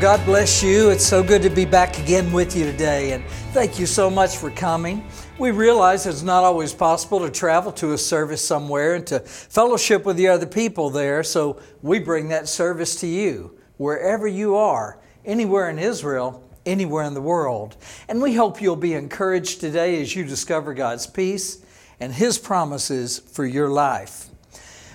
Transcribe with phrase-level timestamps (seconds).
[0.00, 0.88] God bless you.
[0.88, 4.38] It's so good to be back again with you today, and thank you so much
[4.38, 5.04] for coming.
[5.38, 10.06] We realize it's not always possible to travel to a service somewhere and to fellowship
[10.06, 14.98] with the other people there, so we bring that service to you, wherever you are,
[15.26, 17.76] anywhere in Israel, anywhere in the world.
[18.08, 21.62] And we hope you'll be encouraged today as you discover God's peace
[22.00, 24.29] and His promises for your life.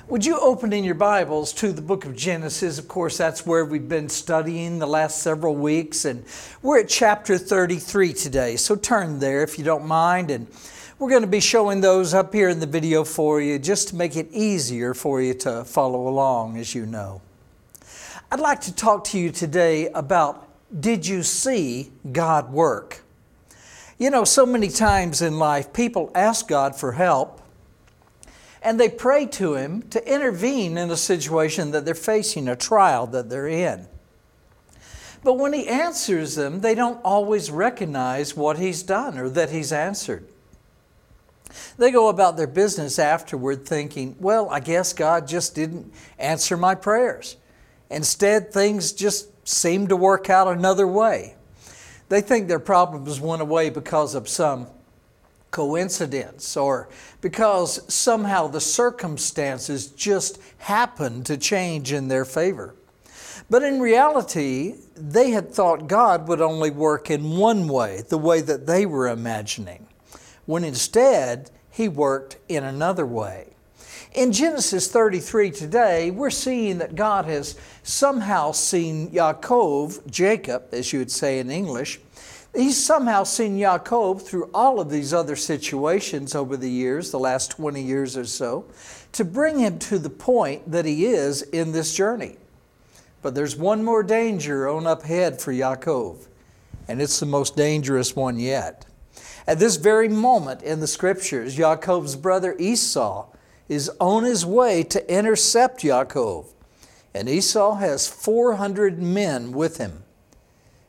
[0.08, 2.78] Would you open in your Bibles to the book of Genesis?
[2.78, 6.24] Of course, that's where we've been studying the last several weeks, and
[6.62, 8.56] we're at chapter 33 today.
[8.56, 10.46] So turn there if you don't mind, and
[11.00, 13.96] we're going to be showing those up here in the video for you just to
[13.96, 17.20] make it easier for you to follow along, as you know.
[18.32, 20.48] I'd like to talk to you today about
[20.80, 23.02] did you see God work?
[23.98, 27.42] You know, so many times in life, people ask God for help
[28.66, 33.06] and they pray to Him to intervene in a situation that they're facing, a trial
[33.08, 33.88] that they're in.
[35.24, 39.72] But when He answers them, they don't always recognize what He's done or that He's
[39.72, 40.28] answered.
[41.78, 46.74] They go about their business afterward thinking, well, I guess God just didn't answer my
[46.74, 47.38] prayers.
[47.92, 51.36] Instead, things just seem to work out another way.
[52.10, 54.68] They think their problems went away because of some
[55.56, 56.90] coincidence or
[57.22, 62.76] because somehow the circumstances just happened to change in their favor.
[63.50, 68.42] But in reality, they had thought God would only work in one way, the way
[68.42, 69.88] that they were imagining,
[70.46, 73.54] when instead He worked in another way.
[74.14, 81.00] In Genesis 33 today, we're seeing that God has somehow seen Yaakov, Jacob, as you
[81.00, 82.02] would say in English,
[82.56, 87.52] He's somehow seen Yaakov through all of these other situations over the years, the last
[87.52, 88.66] 20 years or so,
[89.12, 92.38] to bring him to the point that he is in this journey.
[93.22, 96.28] But there's one more danger on up ahead for Yaakov,
[96.88, 98.86] and it's the most dangerous one yet.
[99.48, 103.28] At this very moment in the scriptures, Yaakov's brother Esau
[103.68, 106.46] is on his way to intercept Yaakov,
[107.14, 110.04] and Esau has 400 men with him.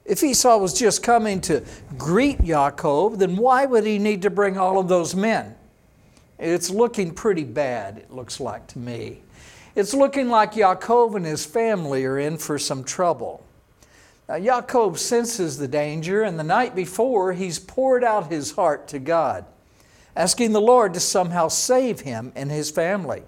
[0.07, 1.65] If Esau was just coming to
[1.99, 5.57] greet Yaakov, then why would he need to bring all of those men?
[6.39, 9.23] It's looking pretty bad, it looks like to me.
[9.75, 13.45] It's looking like Yaakov and his family are in for some trouble.
[14.29, 18.99] Now, Yaakov senses the danger, and the night before, he's poured out his heart to
[18.99, 19.45] God,
[20.15, 23.23] asking the Lord to somehow save him and his family.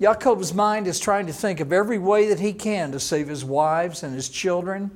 [0.00, 3.44] Yaakov's mind is trying to think of every way that he can to save his
[3.44, 4.90] wives and his children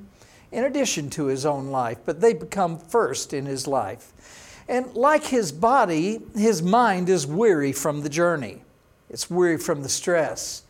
[0.57, 4.63] in addition to his own life, but they become first in his life.
[4.67, 8.63] And like his body, his mind is weary from the journey.
[9.11, 10.63] It's weary from the stress.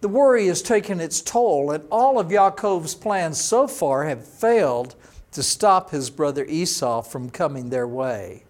[0.00, 4.94] The worry has taken its toll, and all of Yaakov's plans so far have failed
[5.32, 8.44] to stop his brother Esau from coming their way.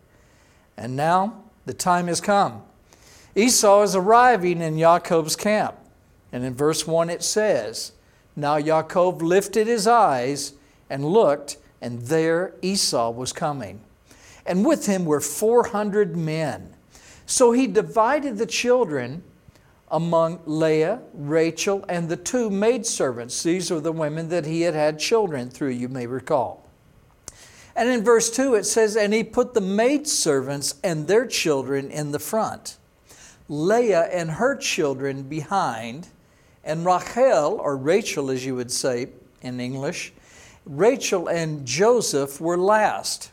[0.76, 2.64] And now the time has come.
[3.34, 5.74] Esau is arriving in Yaakov's camp.
[6.32, 7.92] And in verse 1 it says,
[8.36, 10.52] Now Yaakov lifted his eyes
[10.92, 13.80] and looked, and there Esau was coming.
[14.44, 16.74] And with him were 400 men.
[17.24, 19.22] So he divided the children
[19.90, 23.42] among Leah, Rachel, and the two maidservants.
[23.42, 26.68] These are the women that he had had children through, you may recall.
[27.74, 32.12] And in verse 2 it says, And he put the maidservants and their children in
[32.12, 32.76] the front,
[33.48, 36.08] Leah and her children behind,
[36.64, 39.08] and Rachel, or Rachel as you would say
[39.40, 40.12] in English,
[40.64, 43.30] Rachel and Joseph were last.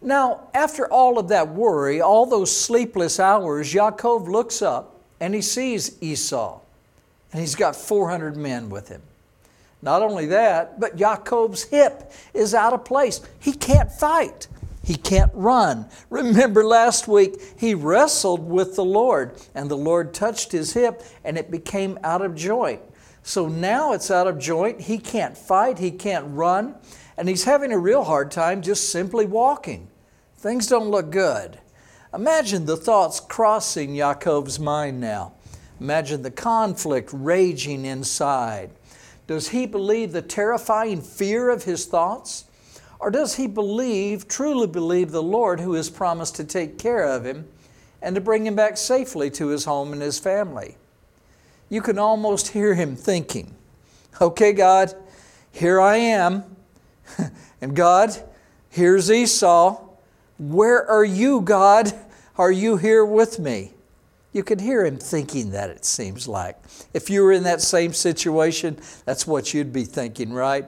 [0.00, 5.42] Now, after all of that worry, all those sleepless hours, Yaakov looks up and he
[5.42, 6.60] sees Esau,
[7.32, 9.02] and he's got 400 men with him.
[9.82, 13.20] Not only that, but Yaakov's hip is out of place.
[13.38, 14.48] He can't fight.
[14.82, 15.86] He can't run.
[16.10, 21.36] Remember last week, he wrestled with the Lord, and the Lord touched his hip, and
[21.36, 22.80] it became out of joint.
[23.26, 24.82] So now it's out of joint.
[24.82, 26.76] He can't fight, he can't run,
[27.16, 29.88] and he's having a real hard time just simply walking.
[30.36, 31.58] Things don't look good.
[32.14, 35.32] Imagine the thoughts crossing Yaakov's mind now.
[35.80, 38.70] Imagine the conflict raging inside.
[39.26, 42.44] Does he believe the terrifying fear of his thoughts?
[43.00, 47.26] Or does he believe, truly believe the Lord who has promised to take care of
[47.26, 47.48] him
[48.00, 50.76] and to bring him back safely to his home and his family?
[51.68, 53.54] You can almost hear him thinking,
[54.20, 54.94] Okay, God,
[55.52, 56.44] here I am.
[57.60, 58.16] and God,
[58.70, 59.82] here's Esau.
[60.38, 61.92] Where are you, God?
[62.38, 63.72] Are you here with me?
[64.32, 66.56] You could hear him thinking that, it seems like.
[66.92, 70.66] If you were in that same situation, that's what you'd be thinking, right?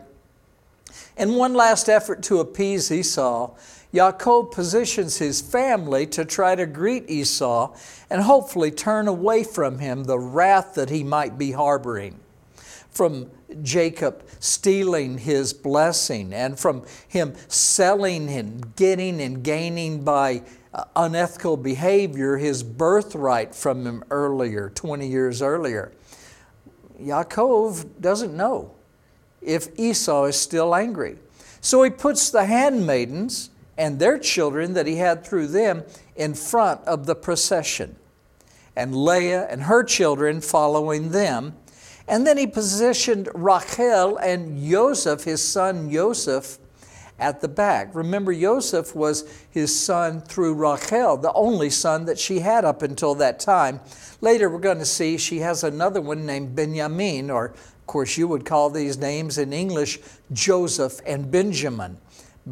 [1.17, 3.55] In one last effort to appease Esau,
[3.93, 7.75] Yaakov positions his family to try to greet Esau
[8.11, 12.21] and hopefully turn away from him the wrath that he might be harboring.
[12.91, 13.31] From
[13.63, 20.43] Jacob stealing his blessing and from him selling and getting and gaining by
[20.75, 25.93] uh, unethical behavior his birthright from him earlier, 20 years earlier.
[27.01, 28.75] Yaakov doesn't know
[29.41, 31.17] if Esau is still angry.
[31.61, 35.85] So he puts the handmaidens and their children that he had through them
[36.17, 37.97] in front of the procession,
[38.77, 41.55] and Leah and her children following them.
[42.09, 46.59] And then he positioned Rachel and Joseph, his son Joseph,
[47.19, 47.95] at the back.
[47.95, 53.15] Remember, Joseph was his son through Rachel, the only son that she had up until
[53.17, 53.81] that time.
[54.21, 58.29] Later, we're going to see she has another one named Benjamin, or of course, you
[58.29, 59.99] would call these names in English
[60.33, 61.99] Joseph and Benjamin.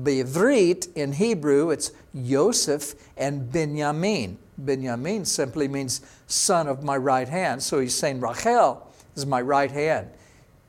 [0.02, 4.38] Be'ivrit in Hebrew, it's Joseph and Benjamin.
[4.58, 7.62] Benjamin simply means son of my right hand.
[7.62, 10.08] So he's saying Rachel is my right hand.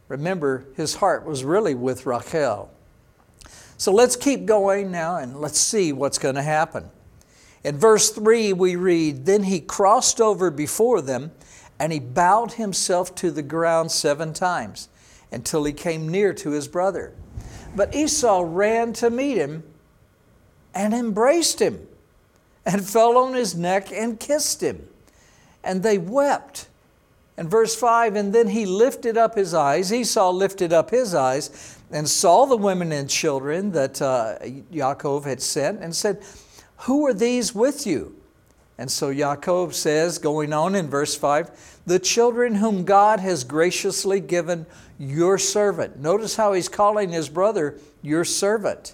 [0.08, 2.72] Remember, his heart was really with Rachel.
[3.78, 6.90] So let's keep going now and let's see what's going to happen.
[7.64, 11.32] In verse 3, we read Then he crossed over before them
[11.80, 14.90] and he bowed himself to the ground seven times
[15.32, 17.14] until he came near to his brother.
[17.78, 19.64] But Esau ran to meet him
[20.74, 21.88] and embraced him
[22.66, 24.88] and fell on his neck and kissed him.
[25.64, 26.70] And they wept.
[27.38, 31.78] And verse 5 And then he lifted up his eyes, Esau lifted up his eyes,
[31.92, 34.40] and saw the women and children that uh,
[34.74, 36.24] Yaakov had sent, and said,
[36.78, 38.16] Who are these with you?
[38.78, 44.20] And so Yaakov says, going on in verse 5, the children whom God has graciously
[44.20, 44.68] given
[45.00, 46.00] your servant.
[46.00, 48.94] Notice how he's calling his brother your servant.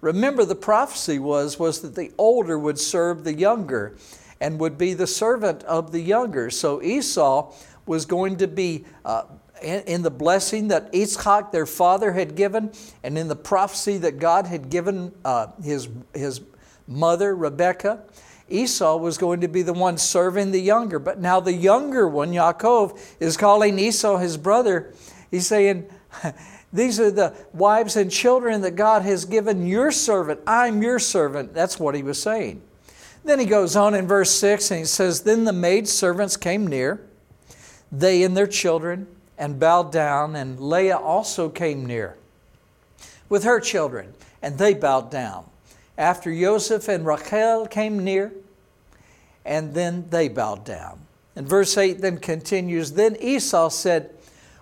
[0.00, 3.96] Remember, the prophecy was, was that the older would serve the younger
[4.40, 6.50] and would be the servant of the younger.
[6.50, 7.52] So Esau
[7.86, 9.24] was going to be uh,
[9.60, 12.70] in, the blessing that Yitzchak, their father, had given,
[13.02, 16.40] and in the prophecy that God had given uh, his, his
[16.86, 18.04] mother, Rebekah.
[18.48, 20.98] Esau was going to be the one serving the younger.
[20.98, 24.92] But now the younger one, Yaakov, is calling Esau his brother.
[25.30, 25.88] He's saying,
[26.72, 30.40] These are the wives and children that God has given your servant.
[30.46, 31.54] I'm your servant.
[31.54, 32.62] That's what he was saying.
[33.24, 37.00] Then he goes on in verse 6 and he says, Then the maidservants came near,
[37.90, 39.06] they and their children,
[39.38, 42.16] and bowed down, and Leah also came near
[43.28, 45.47] with her children, and they bowed down.
[45.98, 48.32] After Joseph and Rachel came near,
[49.44, 51.00] and then they bowed down.
[51.34, 54.14] And verse 8 then continues Then Esau said,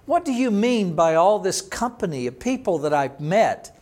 [0.07, 3.79] What do you mean by all this company of people that I've met?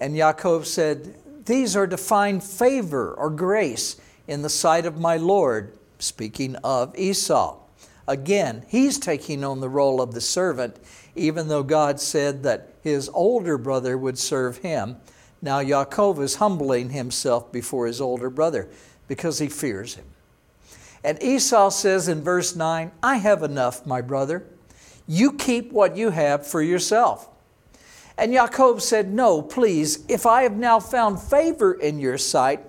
[0.00, 1.14] And Yaakov said,
[1.46, 3.96] These are to find favor or grace
[4.28, 7.58] in the sight of my Lord, speaking of Esau.
[8.06, 10.76] Again, he's taking on the role of the servant,
[11.14, 14.96] even though God said that his older brother would serve him.
[15.42, 18.68] Now Yaakov is humbling himself before his older brother
[19.08, 20.04] because he fears him.
[21.04, 24.46] And Esau says in verse 9, I have enough, my brother.
[25.08, 27.28] You keep what you have for yourself.
[28.16, 32.60] And Yaakov said, No, please, if I have now found favor in your sight,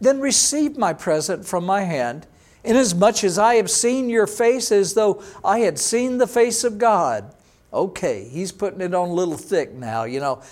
[0.00, 2.26] then receive my present from my hand,
[2.62, 6.78] inasmuch as I have seen your face as though I had seen the face of
[6.78, 7.34] God.
[7.72, 10.42] Okay, he's putting it on a little thick now, you know,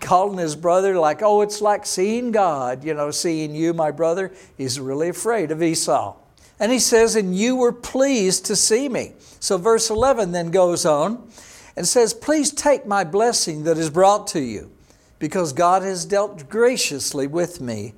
[0.00, 4.32] calling his brother like, oh, it's like seeing God, you know, seeing you, my brother.
[4.58, 6.16] He's really afraid of Esau.
[6.58, 9.12] And he says, and you were pleased to see me.
[9.38, 11.28] So verse 11 then goes on
[11.76, 14.70] and says, Please take my blessing that is brought to you,
[15.18, 17.94] because God has dealt graciously with me,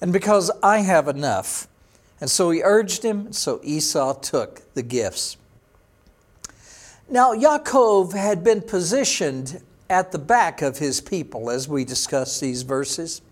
[0.00, 1.68] and because I have enough.
[2.20, 5.36] And so he urged him, so Esau took the gifts.
[7.08, 12.62] Now, Yaakov had been positioned at the back of his people as we discuss these
[12.62, 13.22] verses.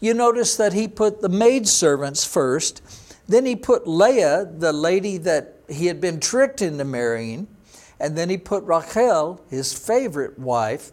[0.00, 2.82] You notice that he put the maidservants first,
[3.28, 7.46] then he put Leah, the lady that he had been tricked into marrying,
[8.00, 10.90] and then he put Rachel, his favorite wife,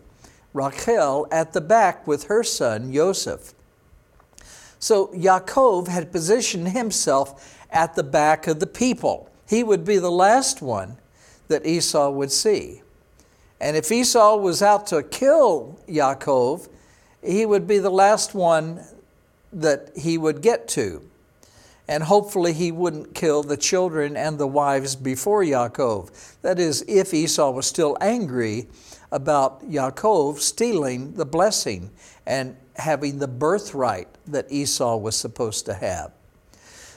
[0.53, 3.55] Rachel, at the back with her son Joseph.
[4.77, 9.31] So Yaakov had positioned himself at the back of the people.
[9.47, 10.97] He would be the last one
[11.49, 12.81] that Esau would see.
[13.59, 16.69] And if Esau was out to kill Yaakov,
[17.21, 18.79] he would be the last one
[19.51, 21.01] that he would get to.
[21.89, 26.37] and hopefully he wouldn't kill the children and the wives before Yaakov.
[26.43, 28.67] That is, if Esau was still angry
[29.11, 31.89] about Yaakov stealing the blessing
[32.27, 36.11] and having the birthright that Esau was supposed to have.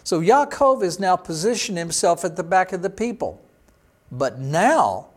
[0.05, 3.41] So Yaakov has now positioned himself at the back of the people.
[4.13, 5.09] But now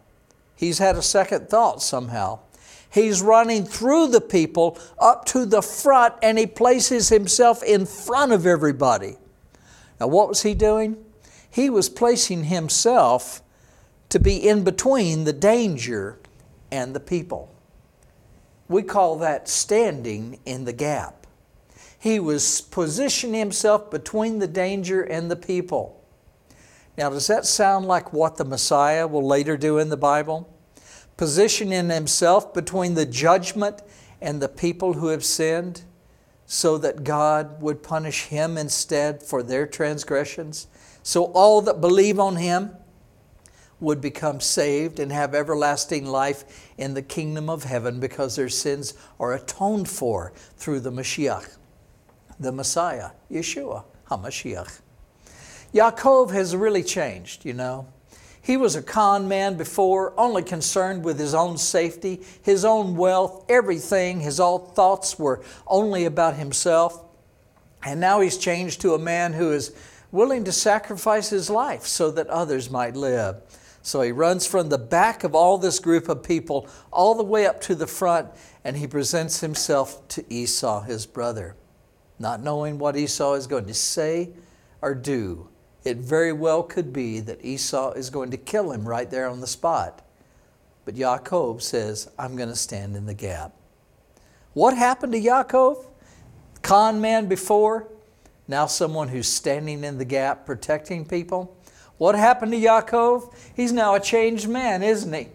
[0.55, 2.39] he's had a second thought somehow.
[2.89, 8.31] He's running through the people up to the front and he places himself in front
[8.31, 9.17] of everybody.
[9.99, 11.03] Now, what was he doing?
[11.49, 13.41] He was placing himself
[14.09, 16.19] to be in between the danger
[16.71, 17.53] and the people.
[18.69, 21.27] We call that standing in the gap.
[21.99, 26.01] He was positioning himself between the danger and the people.
[26.97, 30.51] Now, does that sound like what the Messiah will later do in the Bible?
[31.17, 33.81] Positioning himself between the judgment
[34.21, 35.83] and the people who have sinned?
[36.45, 40.67] so that God would punish him instead for their transgressions.
[41.03, 42.75] So all that believe on him
[43.79, 48.93] would become saved and have everlasting life in the kingdom of heaven because their sins
[49.19, 51.57] are atoned for through the Mashiach,
[52.39, 54.81] the Messiah, Yeshua, HaMashiach.
[55.75, 57.85] Yaakov has really changed, you know.
[58.41, 63.43] He was a con man before, only concerned with his own safety, his own wealth,
[63.49, 64.21] everything.
[64.21, 67.03] His all thoughts were only about himself.
[67.83, 69.75] And now he's changed to a man who is
[70.13, 73.41] willing to sacrifice his life so that others might live.
[73.81, 77.45] So he runs from the back of all this group of people all the way
[77.45, 78.29] up to the front,
[78.63, 81.57] and he presents himself to Esau, his brother,
[82.17, 84.29] not knowing what Esau is going to say
[84.81, 85.49] or do
[85.85, 89.39] it very well could be that Esau is going to kill him right there on
[89.39, 90.01] the spot.
[90.83, 93.53] But Yaakov says, I'm going to stand in the gap.
[94.53, 95.85] What happened to Yaakov?
[96.61, 97.87] Con man before,
[98.47, 101.55] now someone who's standing in the gap protecting people.
[101.97, 103.33] What happened to Yaakov?
[103.55, 105.27] He's now a changed man, isn't he?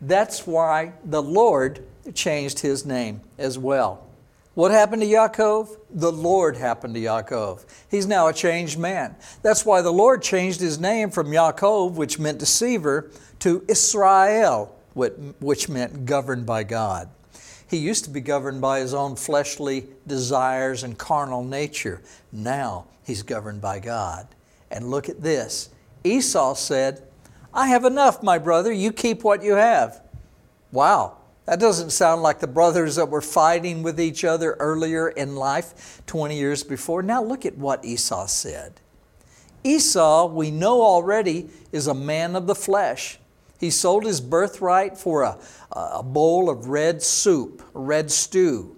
[0.00, 1.84] That's why the Lord
[2.14, 4.07] changed his name as well.
[4.58, 5.76] What happened to Yaakov?
[5.88, 7.64] The Lord happened to Yaakov.
[7.88, 9.14] He's now a changed man.
[9.40, 15.68] That's why the Lord changed his name from Yaakov, which meant deceiver, to Israel, which
[15.68, 17.08] meant governed by God.
[17.70, 22.02] He used to be governed by his own fleshly desires and carnal nature.
[22.32, 24.26] Now he's governed by God.
[24.72, 25.70] And look at this
[26.02, 27.04] Esau said,
[27.54, 28.72] I have enough, my brother.
[28.72, 30.02] You keep what you have.
[30.72, 31.17] Wow.
[31.48, 36.02] That doesn't sound like the brothers that were fighting with each other earlier in life,
[36.06, 37.02] 20 years before.
[37.02, 38.82] Now look at what Esau said.
[39.64, 43.18] Esau, we know already, is a man of the flesh.
[43.58, 45.38] He sold his birthright for a,
[45.72, 48.76] a bowl of red soup, red stew.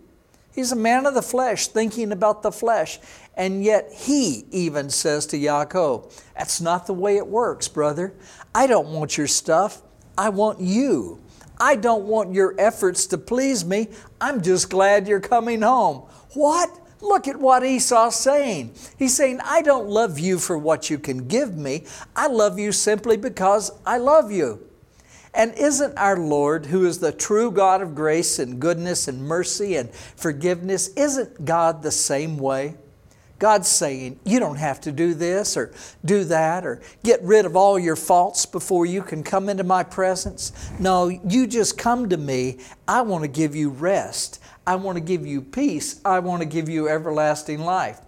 [0.54, 3.00] He's a man of the flesh, thinking about the flesh.
[3.36, 8.14] And yet he even says to Yaakov, That's not the way it works, brother.
[8.54, 9.82] I don't want your stuff.
[10.16, 11.20] I want you.
[11.60, 13.88] I don't want your efforts to please me.
[14.20, 16.08] I'm just glad you're coming home.
[16.32, 16.76] What?
[17.02, 18.74] Look at what Esau's saying.
[18.98, 21.84] He's saying, I don't love you for what you can give me.
[22.14, 24.66] I love you simply because I love you.
[25.32, 29.76] And isn't our Lord, who is the true God of grace and goodness and mercy
[29.76, 32.74] and forgiveness, isn't God the same way?
[33.40, 35.72] God's saying, you don't have to do this or
[36.04, 39.82] do that or get rid of all your faults before you can come into my
[39.82, 40.70] presence.
[40.78, 42.58] No, you just come to me.
[42.86, 44.42] I want to give you rest.
[44.66, 46.02] I want to give you peace.
[46.04, 47.98] I want to give you everlasting life.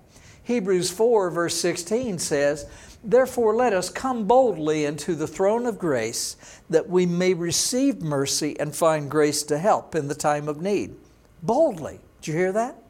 [0.43, 2.67] Hebrews 4, verse 16 says,
[3.03, 6.37] Therefore, let us come boldly into the throne of grace
[6.69, 10.95] that we may receive mercy and find grace to help in the time of need.
[11.43, 12.01] Boldly.
[12.21, 12.82] Did you hear that?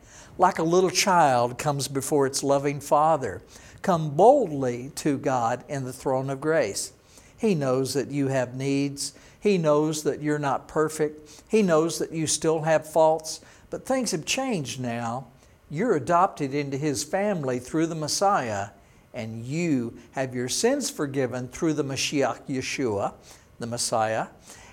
[0.42, 3.40] Like a little child comes before its loving Father.
[3.80, 6.92] Come boldly to God in the throne of grace.
[7.38, 9.14] He knows that you have needs.
[9.38, 11.44] He knows that you're not perfect.
[11.48, 15.28] He knows that you still have faults, but things have changed now.
[15.70, 18.70] You're adopted into His family through the Messiah,
[19.14, 23.14] and you have your sins forgiven through the Mashiach Yeshua,
[23.60, 24.26] the Messiah.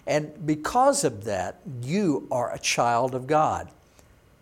[0.07, 3.69] And because of that, you are a child of God.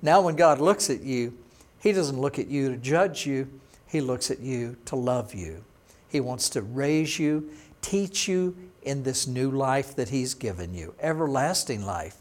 [0.01, 1.37] Now, when God looks at you,
[1.79, 3.49] He doesn't look at you to judge you,
[3.87, 5.63] He looks at you to love you.
[6.07, 7.49] He wants to raise you,
[7.81, 12.17] teach you in this new life that He's given you, everlasting life,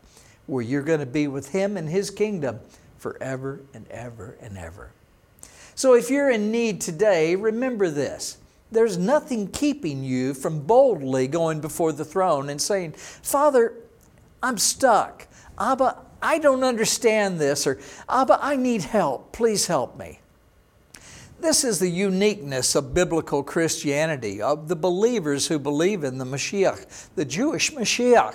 [0.47, 2.61] where you're going to be with Him in His kingdom
[2.99, 4.91] forever and ever and ever.
[5.75, 8.39] So, if you're in need today, remember this.
[8.73, 13.75] There's nothing keeping you from boldly going before the throne and saying, Father,
[14.43, 15.29] I'm stuck.
[15.59, 19.33] Abba, I don't understand this, or ah, Abba, I need help.
[19.33, 20.21] Please help me.
[21.39, 27.09] This is the uniqueness of biblical Christianity, of the believers who believe in the Mashiach,
[27.15, 28.35] the Jewish Mashiach.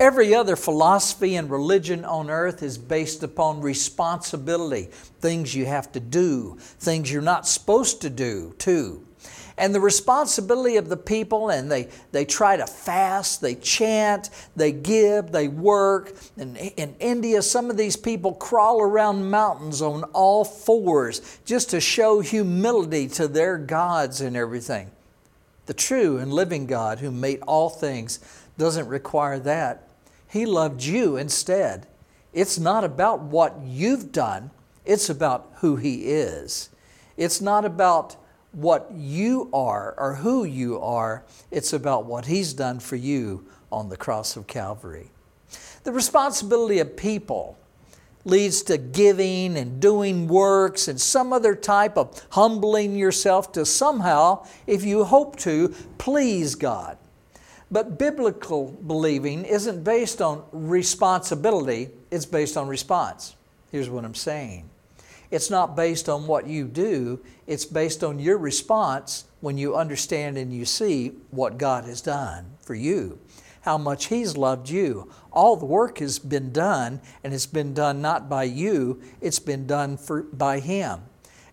[0.00, 4.90] Every other philosophy and religion on earth is based upon responsibility,
[5.20, 9.04] things you have to do, things you're not supposed to do, too
[9.58, 14.72] and the responsibility of the people, and they, they try to fast, they chant, they
[14.72, 16.16] give, they work.
[16.36, 21.80] And in India, some of these people crawl around mountains on all fours just to
[21.80, 24.90] show humility to their gods and everything.
[25.66, 28.20] The true and living God who made all things
[28.56, 29.87] doesn't require that.
[30.28, 31.86] He loved you instead.
[32.32, 34.50] It's not about what you've done,
[34.84, 36.70] it's about who He is.
[37.16, 38.16] It's not about
[38.52, 43.88] what you are or who you are, it's about what He's done for you on
[43.88, 45.10] the cross of Calvary.
[45.84, 47.58] The responsibility of people
[48.24, 54.46] leads to giving and doing works and some other type of humbling yourself to somehow,
[54.66, 56.98] if you hope to, please God.
[57.70, 63.36] But biblical believing isn't based on responsibility, it's based on response.
[63.70, 64.68] Here's what I'm saying
[65.30, 70.38] it's not based on what you do, it's based on your response when you understand
[70.38, 73.18] and you see what God has done for you,
[73.60, 75.12] how much He's loved you.
[75.30, 79.66] All the work has been done, and it's been done not by you, it's been
[79.66, 81.00] done for, by Him.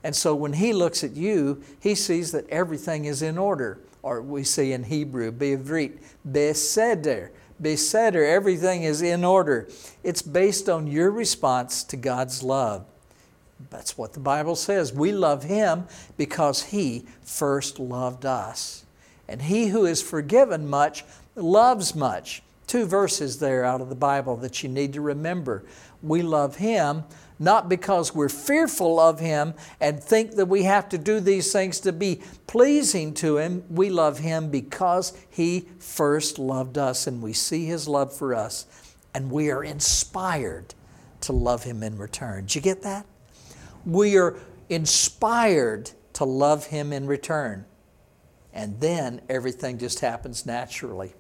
[0.04, 3.80] And so when He looks at you, He sees that everything is in order.
[4.06, 5.98] Or we see in Hebrew, Be'ivrit,
[6.30, 7.32] Beseder.
[7.60, 9.68] Beseder, everything is in order.
[10.04, 12.86] It's based on your response to God's love.
[13.72, 14.94] That's what the Bible says.
[14.94, 18.86] We love Him because He first loved us.
[19.28, 21.04] And he who is forgiven much
[21.36, 22.44] loves much.
[22.68, 25.64] Two verses there out of the Bible that you need to remember.
[26.04, 27.06] We love Him
[27.39, 31.80] not because we're fearful of Him and think that we have to do these things
[31.82, 33.64] to be pleasing to Him.
[33.70, 38.66] We love Him because He first loved us and we see His love for us
[39.14, 40.74] and we are inspired
[41.22, 42.46] to love Him in return.
[42.46, 43.05] Did you get that?
[43.86, 44.36] we are
[44.70, 47.66] inspired to love Him in return.
[48.53, 51.14] And then everything just happens naturally.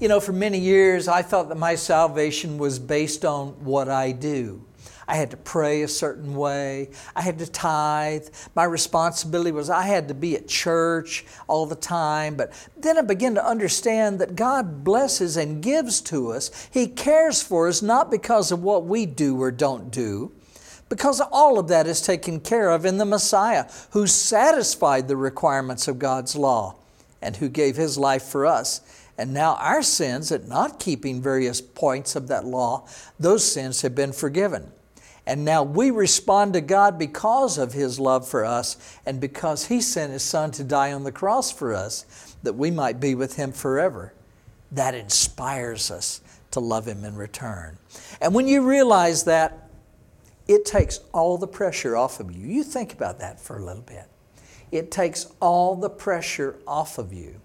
[0.00, 4.12] You know, for many years, I thought that my salvation was based on what I
[4.12, 4.64] do.
[5.08, 6.90] I had to pray a certain way.
[7.16, 8.28] I had to tithe.
[8.54, 12.36] My responsibility was I had to be at church all the time.
[12.36, 16.68] But then I began to understand that God blesses and gives to us.
[16.70, 20.30] He cares for us not because of what we do or don't do,
[20.90, 25.88] because all of that is taken care of in the Messiah who satisfied the requirements
[25.88, 26.76] of God's law
[27.22, 28.82] and who gave his life for us.
[29.16, 32.86] And now our sins at not keeping various points of that law,
[33.18, 34.70] those sins have been forgiven.
[35.28, 39.82] And now we respond to God because of His love for us and because He
[39.82, 43.36] sent His Son to die on the cross for us that we might be with
[43.36, 44.14] Him forever.
[44.72, 47.76] That inspires us to love Him in return.
[48.22, 49.68] And when you realize that,
[50.48, 52.46] it takes all the pressure off of you.
[52.46, 54.06] You think about that for a little bit.
[54.72, 57.38] It takes all the pressure off of you.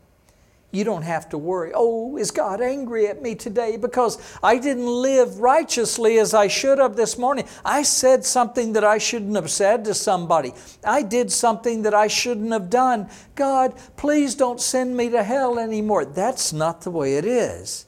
[0.73, 4.87] You don't have to worry, oh, is God angry at me today because I didn't
[4.87, 7.45] live righteously as I should have this morning?
[7.63, 10.51] I said something that I shouldn't have said to somebody.
[10.83, 13.07] I did something that I shouldn't have done.
[13.35, 16.05] God, please don't send me to hell anymore.
[16.05, 17.85] That's not the way it is.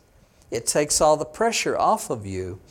[0.51, 2.61] It takes all the pressure off of you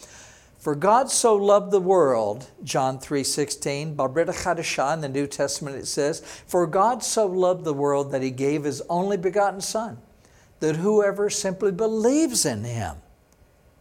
[0.64, 5.86] for God so loved the world, John 3.16, Babrita Chadashah in the New Testament it
[5.86, 9.98] says, For God so loved the world that He gave His only begotten Son,
[10.64, 12.96] that whoever simply believes in Him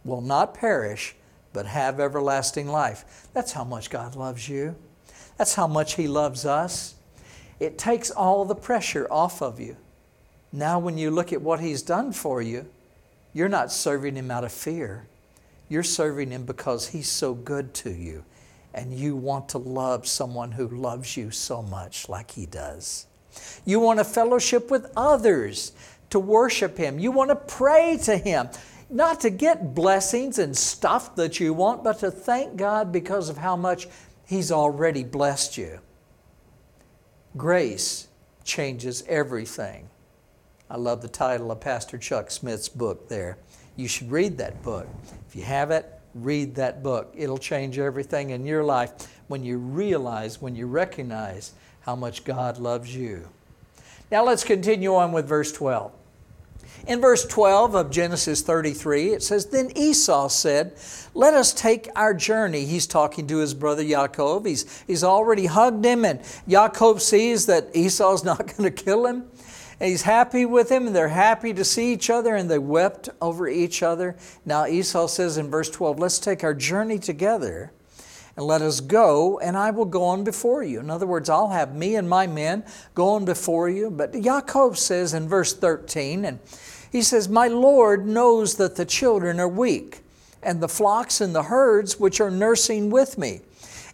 [0.04, 1.16] will not perish,
[1.54, 3.26] but have everlasting life.
[3.32, 4.76] That's how much God loves you.
[5.38, 6.94] That's how much He loves us.
[7.58, 9.78] It takes all the pressure off of you.
[10.52, 12.66] Now, when you look at what He's done for you,
[13.32, 15.06] you're not serving Him out of fear.
[15.70, 18.24] You're serving Him because He's so good to you,
[18.74, 23.06] and you want to love someone who loves you so much like He does.
[23.64, 25.72] You want to fellowship with others
[26.10, 26.98] to worship Him.
[26.98, 28.48] You want to pray to Him,
[28.90, 33.36] not to get blessings and stuff that you want, but to thank God because of
[33.36, 33.88] how much
[34.26, 35.80] He's already blessed you.
[37.36, 38.08] Grace
[38.44, 39.88] changes everything.
[40.70, 43.38] I love the title of Pastor Chuck Smith's book there.
[43.76, 44.86] You should read that book.
[45.28, 47.12] If you have it, read that book.
[47.16, 48.92] It'll change everything in your life
[49.28, 53.28] when you realize, when you recognize how much God loves you.
[54.10, 55.92] Now let's continue on with verse 12.
[56.86, 60.74] In verse 12 of Genesis 33, it says, Then Esau said,
[61.14, 62.66] Let us take our journey.
[62.66, 64.46] He's talking to his brother Yaakov.
[64.46, 69.24] He's, he's already hugged him, and Yaakov sees that Esau's not going to kill him.
[69.80, 73.08] And he's happy with him, and they're happy to see each other, and they wept
[73.20, 74.16] over each other.
[74.44, 77.72] Now Esau says in verse 12, Let's take our journey together
[78.36, 80.80] and let us go, and I will go on before you.
[80.80, 83.90] In other words, I'll have me and my men go on before you.
[83.90, 86.40] But Yaakov says in verse 13, and
[86.90, 90.00] he says, My Lord knows that the children are weak,
[90.42, 93.42] and the flocks and the herds which are nursing with me.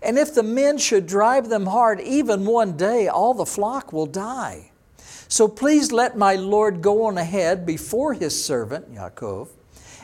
[0.03, 4.07] And if the men should drive them hard, even one day, all the flock will
[4.07, 4.71] die.
[5.29, 9.49] So please let my Lord go on ahead before his servant, Yaakov,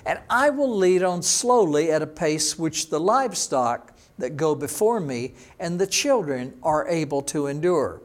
[0.05, 5.01] and I will lead on slowly at a pace which the livestock that go before
[5.01, 8.01] me, and the children are able to endure,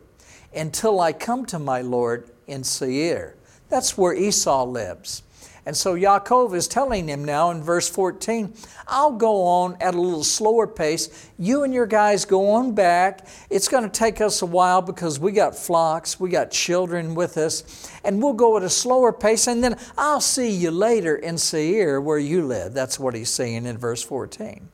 [0.56, 3.36] until I come to my Lord in Seir.
[3.70, 5.24] That's where Esau lives.
[5.66, 8.54] And so Yaakov is telling him now in verse 14,
[8.88, 11.30] I'll go on at a little slower pace.
[11.38, 13.28] You and your guys go on back.
[13.52, 17.38] It's going to take us a while because we got flocks, we got children with
[17.38, 21.38] us, and we'll go at a slower pace, and then I'll see you later in
[21.38, 22.74] Seir where you live.
[22.74, 24.68] That's what he's saying in verse 14.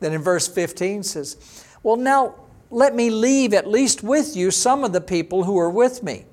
[0.00, 2.34] Then in verse 15 says, Well, now
[2.70, 6.24] let me leave at least with you some of the people who are with me.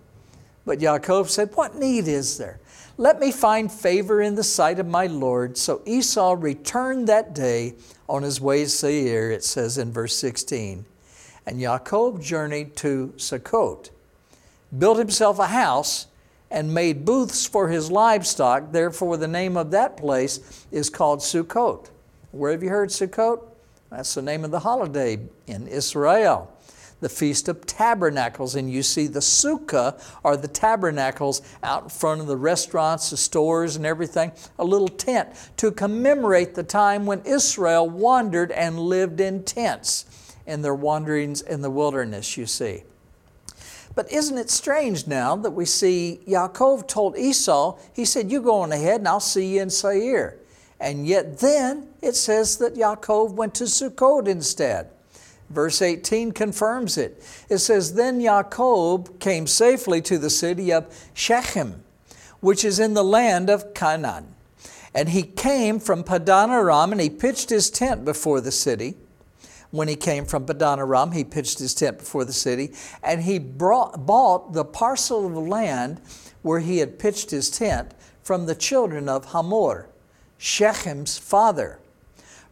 [0.66, 2.60] But Yaakov said, What need is there?
[2.98, 5.58] Let me find favor in the sight of my Lord.
[5.58, 7.74] So Esau returned that day
[8.08, 10.86] on his way to Seir, it says in verse 16.
[11.46, 13.90] And Yaakov journeyed to Sukkot,
[14.78, 16.08] built himself a house,
[16.52, 18.72] and made booths for his livestock.
[18.72, 21.90] Therefore, the name of that place is called Sukkot.
[22.32, 23.42] Where have you heard Sukkot?
[23.94, 26.52] That's the name of the holiday in Israel,
[27.00, 28.56] the Feast of Tabernacles.
[28.56, 33.18] And you see the sukkah are the tabernacles out in front of the restaurants, the
[33.18, 39.22] stores, and everything, a little tent to commemorate the time when Israel wandered and lived
[39.22, 40.06] in tents
[40.48, 42.84] in their wanderings in the wilderness, you see.
[43.94, 48.62] But isn't it strange now that we see Yaakov told Esau, he said, You go
[48.62, 50.40] on ahead and I'll see you in Seir.
[50.84, 54.90] And yet then it says that Yaakov went to Sukkot instead.
[55.50, 57.24] Verse 18 confirms it.
[57.48, 61.86] It says, Then Yaakov came safely to the city of Shechem,
[62.42, 64.36] which is in the land of Canaan.
[64.94, 68.96] And he came from Padan Aram and he pitched his tent before the city.
[69.72, 73.40] When he came from Padan Aram, he pitched his tent before the city and he
[73.40, 76.02] brought, bought the parcel of land
[76.42, 79.88] where he had pitched his tent from the children of Hamor
[80.44, 81.80] Shechem's father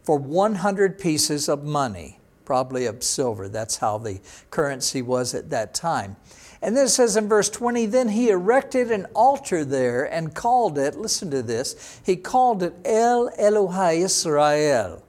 [0.02, 3.50] for 100 pieces of money, probably of silver.
[3.50, 6.16] That's how the currency was at that time.
[6.62, 10.78] And then it says in verse 20, then he erected an altar there and called
[10.78, 15.04] it, listen to this, he called it El Elohai Israel.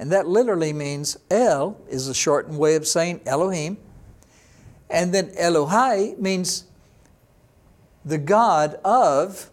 [0.00, 3.76] And that literally means El is a shortened way of saying Elohim.
[4.90, 6.64] And then Elohai means
[8.04, 9.50] the God of,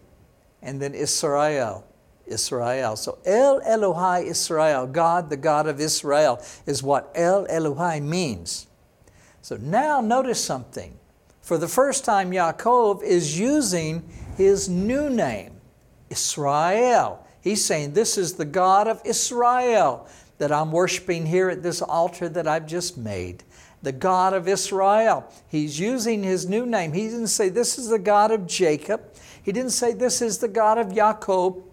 [0.60, 1.86] and then Israel.
[2.30, 2.96] Israel.
[2.96, 8.66] So El Elohai Israel, God, the God of Israel, is what El Elohai means.
[9.42, 10.96] So now notice something.
[11.42, 15.52] For the first time, Yaakov is using his new name,
[16.08, 17.26] Israel.
[17.40, 20.06] He's saying, This is the God of Israel
[20.38, 23.42] that I'm worshiping here at this altar that I've just made.
[23.82, 25.30] The God of Israel.
[25.48, 26.92] He's using his new name.
[26.92, 29.00] He didn't say, This is the God of Jacob.
[29.42, 31.64] He didn't say, This is the God of Jacob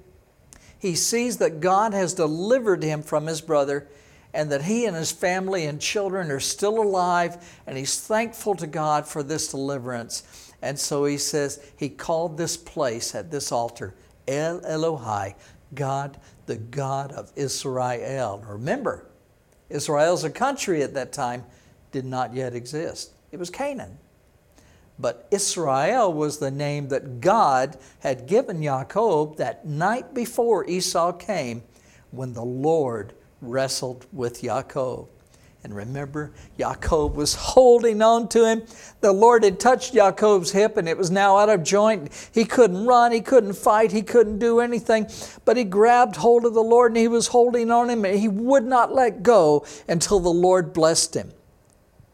[0.80, 3.88] he sees that God has delivered him from his brother
[4.34, 8.68] and that he and his family and children are still alive, and he's thankful to
[8.68, 10.54] God for this deliverance.
[10.62, 13.96] And so he says, he called this place at this altar
[14.28, 15.36] El Elohai,
[15.74, 18.44] God, the God of Israel.
[18.48, 19.06] Remember,
[19.70, 21.44] Israel's a country at that time
[21.92, 23.14] did not yet exist.
[23.32, 23.98] It was Canaan.
[25.00, 31.64] But Israel was the name that God had given Jacob that night before Esau came
[32.12, 35.08] when the Lord wrestled with Jacob.
[35.64, 38.64] And remember, Jacob was holding on to him.
[39.02, 42.30] The Lord had touched Jacob's hip and it was now out of joint.
[42.34, 45.08] He couldn't run, he couldn't fight, he couldn't do anything.
[45.46, 48.30] But he grabbed hold of the Lord and he was holding on him and he
[48.30, 51.34] would not let go until the Lord blessed him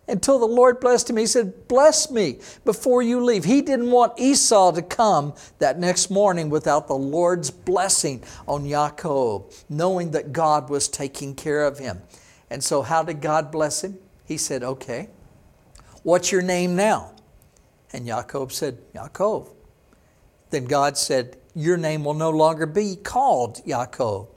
[0.08, 1.18] until the Lord blessed him.
[1.18, 3.46] He said, Bless me before you leave.
[3.46, 9.52] He didn't want Esau to come that next morning without the Lord's blessing on Jacob,
[9.70, 12.02] knowing that God was taking care of him.
[12.50, 13.98] And so, how did God bless him?
[14.26, 15.10] He said, Okay,
[16.04, 17.14] what's your name now?
[17.94, 19.50] And Jacob said, Jacob.
[20.50, 24.28] Then God said, Your name will no longer be called Yaakov,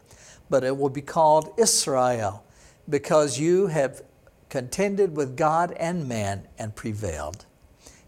[0.48, 2.44] but it will be called Israel,
[2.88, 4.02] because you have
[4.48, 7.46] contended with God and man and prevailed.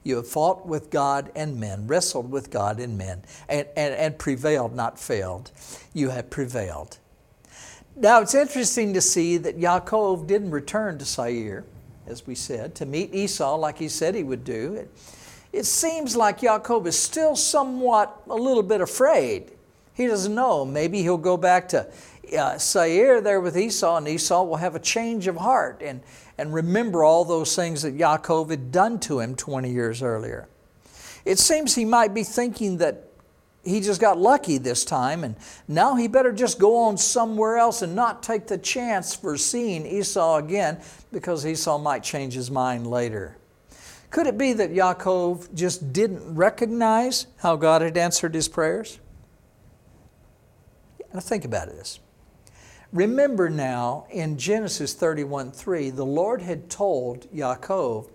[0.05, 4.18] You have fought with God and men, wrestled with God and men, and, and, and
[4.18, 5.51] prevailed, not failed.
[5.92, 6.98] You have prevailed.
[7.96, 11.64] Now it's interesting to see that Yaakov didn't return to Seir,
[12.07, 14.74] as we said, to meet Esau like he said he would do.
[14.74, 14.90] It,
[15.53, 19.51] it seems like Yaakov is still somewhat a little bit afraid.
[19.94, 20.64] He doesn't know.
[20.64, 21.88] Maybe he'll go back to
[22.38, 26.01] uh, Seir there with Esau, and Esau will have a change of heart and,
[26.38, 30.48] and remember all those things that Yaakov had done to him 20 years earlier.
[31.24, 33.05] It seems he might be thinking that
[33.64, 37.83] he just got lucky this time, and now he better just go on somewhere else
[37.83, 40.81] and not take the chance for seeing Esau again
[41.12, 43.37] because Esau might change his mind later.
[44.11, 49.01] Could it be that Yaakov just didn't recognize how God had answered his prayers?
[51.12, 52.01] Now think about this.
[52.92, 58.09] Remember now in Genesis 31 3, the Lord had told Yaakov,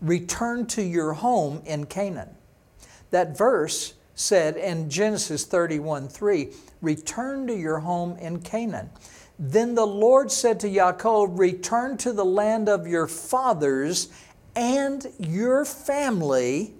[0.00, 2.36] Return to your home in Canaan.
[3.10, 6.50] That verse said in Genesis 31 3,
[6.80, 8.90] Return to your home in Canaan.
[9.36, 14.10] Then the Lord said to Yaakov, Return to the land of your fathers
[14.54, 16.74] and your family,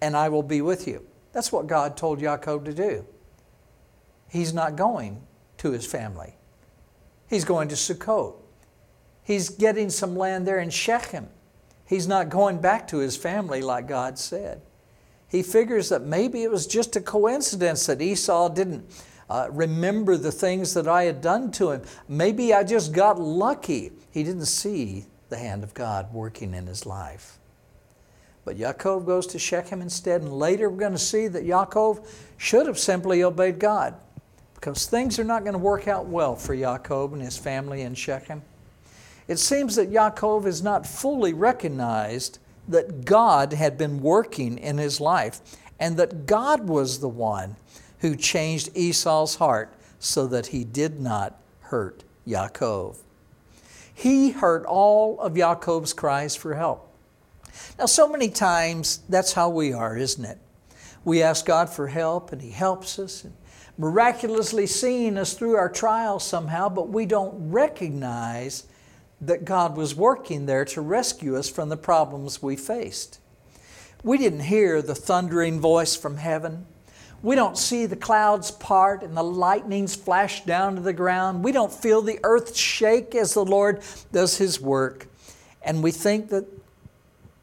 [0.00, 1.06] and I will be with you.
[1.32, 3.06] That's what God told Yaakov to do.
[4.28, 5.22] He's not going
[5.58, 6.34] to his family.
[7.30, 8.34] He's going to Sukkot.
[9.22, 11.28] He's getting some land there in Shechem.
[11.86, 14.60] He's not going back to his family like God said.
[15.28, 18.84] He figures that maybe it was just a coincidence that Esau didn't
[19.28, 21.82] uh, remember the things that I had done to him.
[22.08, 23.92] Maybe I just got lucky.
[24.10, 27.38] He didn't see the hand of God working in his life.
[28.44, 32.04] But Yaakov goes to Shechem instead, and later we're going to see that Yaakov
[32.38, 33.94] should have simply obeyed God
[34.60, 37.94] because things are not going to work out well for Yaakov and his family in
[37.94, 38.42] Shechem.
[39.26, 45.00] It seems that Yaakov has not fully recognized that God had been working in his
[45.00, 45.40] life
[45.78, 47.56] and that God was the one
[48.00, 52.98] who changed Esau's heart so that he did not hurt Yaakov.
[53.94, 56.86] He heard all of Yaakov's cries for help.
[57.78, 60.38] Now, so many times that's how we are, isn't it?
[61.04, 63.24] We ask God for help and He helps us.
[63.24, 63.34] And
[63.80, 68.64] miraculously seeing us through our trials somehow, but we don't recognize
[69.22, 73.18] that God was working there to rescue us from the problems we faced.
[74.04, 76.66] We didn't hear the thundering voice from heaven.
[77.22, 81.42] We don't see the clouds part and the lightnings flash down to the ground.
[81.42, 83.80] We don't feel the earth shake as the Lord
[84.12, 85.06] does His work.
[85.62, 86.46] And we think that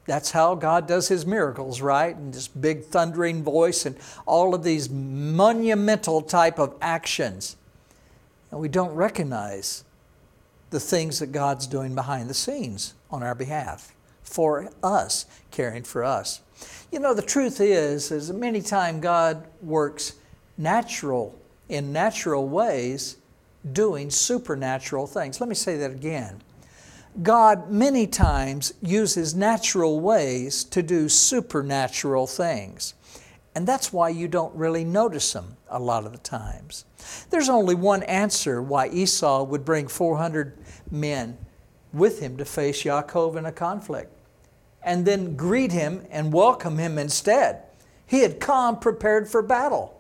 [0.07, 2.15] that's how God does his miracles, right?
[2.15, 7.57] And this big thundering voice and all of these monumental type of actions.
[8.49, 9.83] And we don't recognize
[10.69, 13.93] the things that God's doing behind the scenes on our behalf,
[14.23, 16.41] for us, caring for us.
[16.91, 20.13] You know, the truth is, is many times God works
[20.57, 23.17] natural, in natural ways,
[23.73, 25.41] doing supernatural things.
[25.41, 26.41] Let me say that again.
[27.23, 32.93] God many times uses natural ways to do supernatural things.
[33.55, 36.85] And that's why you don't really notice them a lot of the times.
[37.31, 40.57] There's only one answer why Esau would bring 400
[40.91, 41.37] men
[41.91, 44.13] with him to face Yaakov in a conflict
[44.83, 47.63] and then greet him and welcome him instead.
[48.05, 49.99] He had come prepared for battle.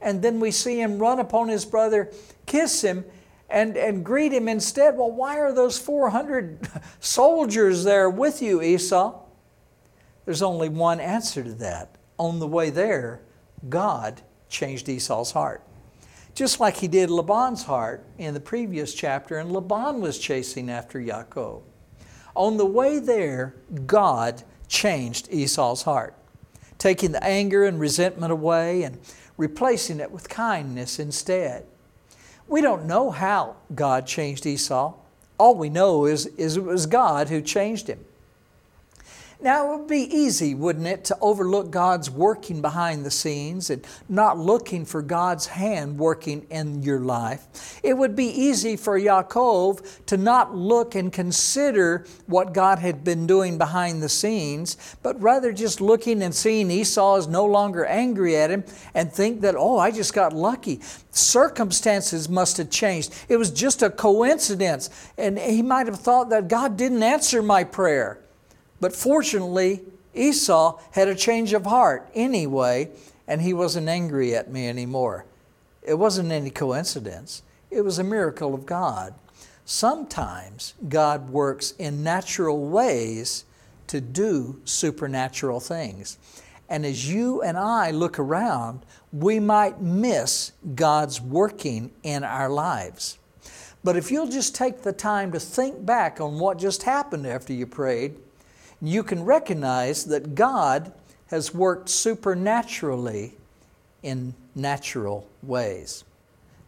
[0.00, 2.12] And then we see him run upon his brother,
[2.46, 3.04] kiss him,
[3.50, 4.96] and, and greet him instead.
[4.96, 6.68] Well, why are those 400
[7.00, 9.18] soldiers there with you, Esau?
[10.24, 11.96] There's only one answer to that.
[12.18, 13.20] On the way there,
[13.68, 15.62] God changed Esau's heart.
[16.34, 20.98] Just like he did Laban's heart in the previous chapter, and Laban was chasing after
[20.98, 21.62] Yaakov.
[22.34, 23.54] On the way there,
[23.86, 26.14] God changed Esau's heart,
[26.78, 28.98] taking the anger and resentment away and
[29.36, 31.66] replacing it with kindness instead.
[32.48, 34.94] We don't know how God changed Esau.
[35.38, 38.04] All we know is, is it was God who changed him.
[39.42, 43.84] Now, it would be easy, wouldn't it, to overlook God's working behind the scenes and
[44.08, 47.80] not looking for God's hand working in your life.
[47.82, 53.26] It would be easy for Yaakov to not look and consider what God had been
[53.26, 58.36] doing behind the scenes, but rather just looking and seeing Esau is no longer angry
[58.36, 58.62] at him
[58.94, 60.80] and think that, oh, I just got lucky.
[61.10, 63.12] Circumstances must have changed.
[63.28, 64.88] It was just a coincidence.
[65.18, 68.21] And he might have thought that God didn't answer my prayer.
[68.82, 69.80] But fortunately,
[70.12, 72.90] Esau had a change of heart anyway,
[73.28, 75.24] and He wasn't angry at me anymore.
[75.84, 79.14] It wasn't any coincidence, it was a miracle of God.
[79.64, 83.44] Sometimes God works in natural ways
[83.86, 86.18] to do supernatural things.
[86.68, 93.18] And as you and I look around, we might miss God's working in our lives.
[93.84, 97.52] But if you'll just take the time to think back on what just happened after
[97.52, 98.16] you prayed,
[98.82, 100.92] you can recognize that God
[101.28, 103.34] has worked supernaturally
[104.02, 106.04] in natural ways.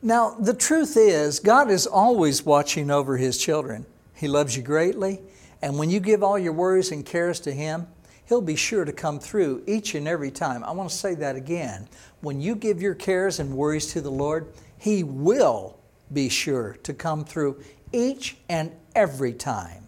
[0.00, 3.85] Now, the truth is, God is always watching over His children.
[4.14, 5.20] He loves you greatly,
[5.61, 7.88] and when you give all your worries and cares to Him,
[8.27, 10.64] He'll be sure to come through each and every time.
[10.64, 11.88] I want to say that again.
[12.20, 15.79] When you give your cares and worries to the Lord, He will
[16.12, 19.84] be sure to come through each and every time.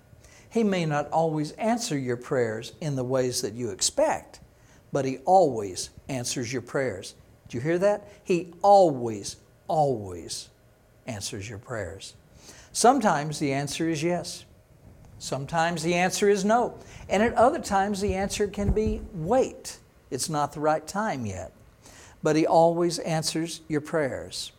[0.56, 4.40] He may not always answer your prayers in the ways that you expect,
[4.90, 7.14] but He always answers your prayers.
[7.50, 8.08] Do you hear that?
[8.24, 9.36] He always,
[9.68, 10.48] always
[11.06, 12.14] answers your prayers.
[12.72, 14.46] Sometimes the answer is yes.
[15.18, 16.78] Sometimes the answer is no.
[17.10, 19.78] And at other times the answer can be wait.
[20.10, 21.52] It's not the right time yet.
[22.22, 24.52] But He always answers your prayers.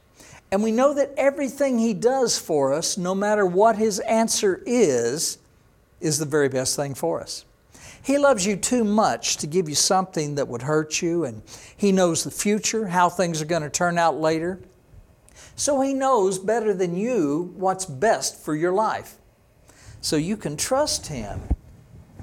[0.51, 5.39] And we know that everything He does for us, no matter what His answer is,
[5.99, 7.45] is the very best thing for us.
[8.01, 11.41] He loves you too much to give you something that would hurt you, and
[11.75, 14.59] He knows the future, how things are going to turn out later.
[15.55, 19.15] So He knows better than you what's best for your life.
[19.99, 21.41] So you can trust Him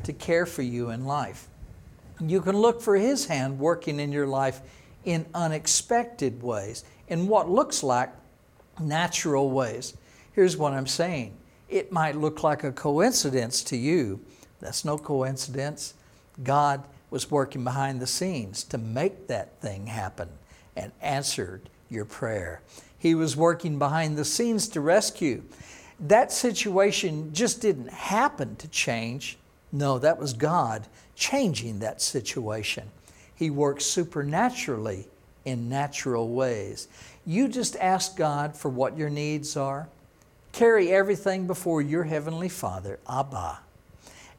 [0.05, 1.49] to care for you in life.
[2.21, 4.61] You can look for His hand working in your life
[5.05, 8.11] in unexpected ways in what looks like
[8.81, 9.95] natural ways.
[10.33, 11.37] Here's what I'm saying
[11.69, 14.21] it might look like a coincidence to you.
[14.61, 15.95] That's no coincidence.
[16.43, 20.29] God was working behind the scenes to make that thing happen
[20.77, 22.61] and answered your prayer.
[22.99, 25.43] He was working behind the scenes to rescue.
[26.01, 29.39] That situation just didn't happen to change.
[29.71, 32.91] No, that was God changing that situation.
[33.35, 35.09] He works supernaturally
[35.45, 36.89] in natural ways.
[37.27, 39.89] You just ask God for what your needs are.
[40.55, 43.59] Carry everything before your Heavenly Father, Abba,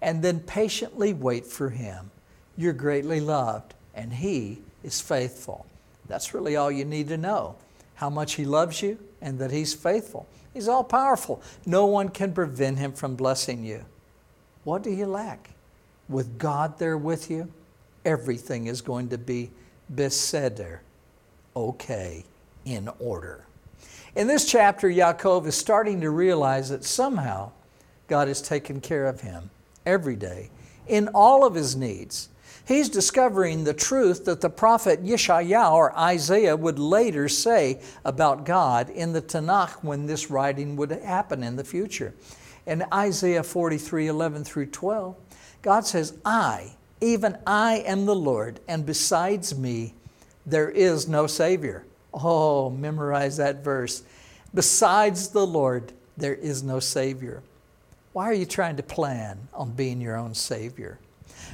[0.01, 2.09] and then patiently wait for Him.
[2.55, 5.65] You're greatly loved, and He is faithful.
[6.07, 7.57] That's really all you need to know
[7.95, 10.25] how much He loves you and that He's faithful.
[10.53, 11.43] He's all powerful.
[11.65, 13.83] No one can prevent Him from blessing you.
[14.63, 15.49] What do you lack?
[16.07, 17.51] With God there with you,
[18.05, 19.51] everything is going to be
[19.93, 20.79] beseder,
[21.57, 22.23] okay,
[22.63, 23.43] in order.
[24.15, 27.51] In this chapter, Yaakov is starting to realize that somehow
[28.07, 29.49] God has taken care of him
[29.85, 30.51] every day
[30.87, 32.29] in all of his needs.
[32.65, 38.89] He's discovering the truth that the prophet Yeshayah or Isaiah would later say about God
[38.89, 42.13] in the Tanakh when this writing would happen in the future.
[42.65, 45.15] In Isaiah 43 11 through 12,
[45.61, 49.93] God says, I, even I am the Lord, and besides me,
[50.45, 51.83] there is no Savior.
[52.15, 54.03] Oh, memorize that verse.
[54.53, 57.43] Besides the Lord, there is no Savior.
[58.13, 60.97] Why are you trying to plan on being your own Savior?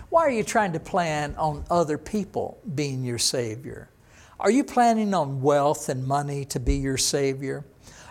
[0.09, 3.89] Why are you trying to plan on other people being your Savior?
[4.39, 7.65] Are you planning on wealth and money to be your Savior?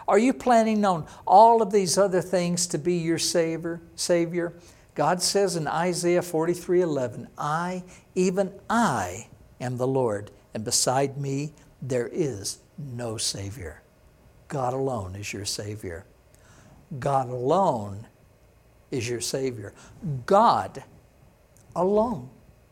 [0.08, 3.80] Are you planning on all of these other things to be your Savior?
[3.94, 4.54] Savior?
[4.96, 7.84] God says in Isaiah 43 11, I,
[8.16, 9.28] even I,
[9.60, 13.82] am the Lord, and beside me there is no Savior.
[14.48, 16.04] God alone is your Savior.
[16.98, 18.06] God alone
[18.90, 19.72] is your Savior.
[20.26, 20.82] God
[21.76, 22.28] alone,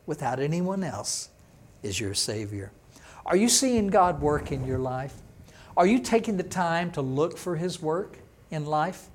[0.07, 1.29] without anyone else,
[1.83, 2.73] is your Savior.
[3.25, 5.15] Are you seeing God work in your life?
[5.77, 8.19] Are you taking the time to look for His work
[8.51, 9.09] in life?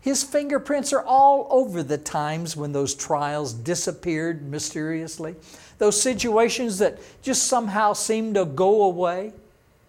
[0.00, 5.34] His fingerprints are all over the times when those trials disappeared mysteriously,
[5.78, 9.32] those situations that just somehow seem to go away.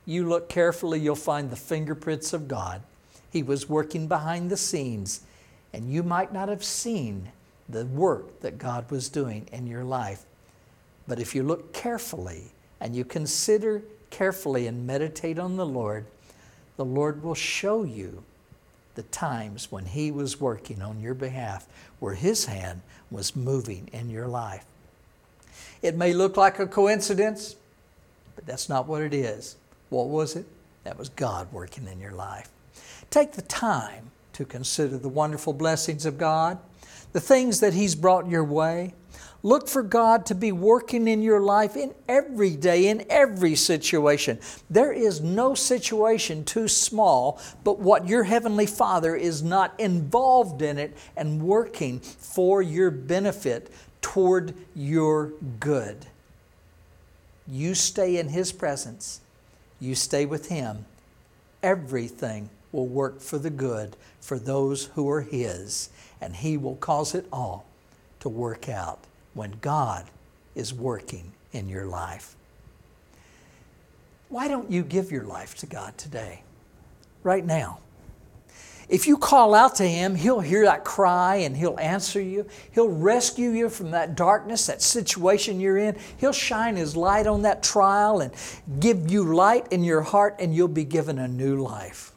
[0.06, 2.82] You look carefully, you'll find the fingerprints of God.
[3.32, 5.22] He was working behind the scenes,
[5.74, 7.30] and you might not have seen
[7.68, 10.24] the work that God was doing in your life.
[11.08, 16.06] But if you look carefully and you consider carefully and meditate on the Lord,
[16.78, 18.24] the Lord will show you
[19.00, 21.66] the times when He was working on your behalf,
[22.00, 24.66] where His hand was moving in your life.
[25.82, 27.56] It may look like a coincidence,
[28.36, 29.56] but that's not what it is.
[29.90, 30.46] What was it?
[30.84, 32.50] That was God working in your life.
[33.10, 36.58] Take the time to consider the wonderful blessings of God,
[37.14, 38.96] the things that He's brought your way.
[39.42, 44.40] Look for God to be working in your life in every day, in every situation.
[44.70, 50.78] There is no situation too small, but what your Heavenly Father is not involved in
[50.78, 53.72] it and working for your benefit
[54.02, 56.06] toward your good.
[57.48, 59.22] You stay in His presence,
[59.80, 60.86] you stay with Him.
[61.64, 67.16] Everything will work for the good for those who are His, and He will cause
[67.16, 67.66] it all
[68.20, 70.06] to work out when God
[70.56, 72.36] is working in your life.
[74.30, 76.44] Why don't you give your life to God today,
[77.24, 77.80] right now?
[78.90, 82.48] If you call out to Him, He'll hear that cry and He'll answer you.
[82.72, 85.96] He'll rescue you from that darkness, that situation you're in.
[86.18, 88.34] He'll shine His light on that trial and
[88.80, 92.14] give you light in your heart, and you'll be given a new life.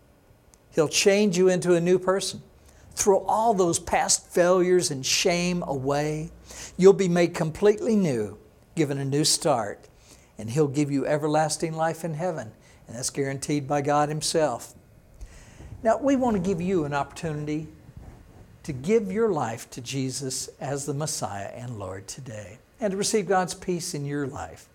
[0.74, 2.42] He'll change you into a new person.
[2.94, 6.30] Throw all those past failures and shame away.
[6.76, 8.38] You'll be made completely new,
[8.74, 9.88] given a new start,
[10.38, 12.52] and He'll give you everlasting life in heaven,
[12.86, 14.74] and that's guaranteed by God Himself.
[15.82, 17.66] Now, we want to give you an opportunity
[18.62, 23.26] to give your life to Jesus as the Messiah and Lord today, and to receive
[23.26, 24.68] God's peace in your life.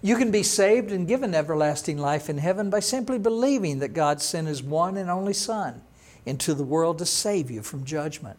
[0.00, 4.22] You can be saved and given everlasting life in heaven by simply believing that God
[4.22, 5.82] sent His one and only Son
[6.28, 8.38] into the world to save you from judgment.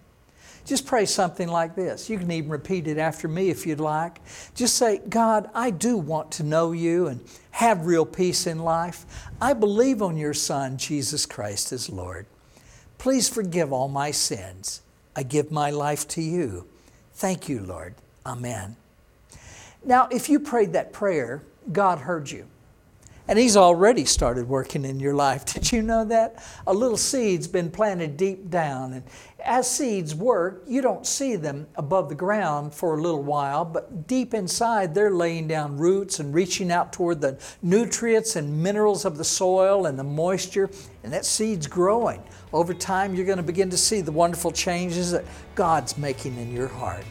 [0.66, 2.10] Just pray something like this.
[2.10, 4.20] You can even repeat it after me if you'd like.
[4.54, 7.22] Just say, God, I do want to know you and
[7.52, 9.06] have real peace in life.
[9.42, 12.28] I believe on your Son, Jesus Christ, as Lord.
[13.00, 14.82] Please forgive all my sins.
[15.16, 16.68] I give my life to you.
[17.14, 17.96] Thank you, Lord.
[18.26, 18.76] Amen.
[19.84, 22.46] Now, if you prayed that prayer, God heard you.
[23.30, 25.46] And He's already started working in your life.
[25.54, 26.44] Did you know that?
[26.66, 28.94] A little seed's been planted deep down.
[28.94, 29.04] And
[29.46, 34.08] as seeds work, you don't see them above the ground for a little while, but
[34.08, 39.20] deep inside, they're laying down roots and reaching out toward the nutrients and minerals of
[39.20, 40.68] the soil and the moisture.
[41.04, 42.24] And that seed's growing.
[42.52, 45.24] Over time, you're going to begin to see the wonderful changes that
[45.54, 47.06] God's making in your heart.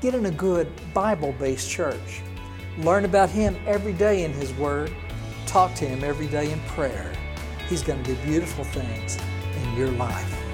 [0.00, 2.22] Get in a good Bible based church.
[2.78, 4.92] Learn about Him every day in His Word
[5.56, 7.10] Talk to Him every day in prayer.
[7.66, 9.16] He's going to do beautiful things
[9.56, 10.45] in your life.